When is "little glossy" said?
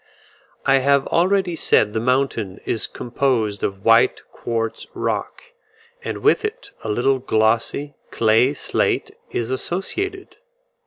6.89-7.93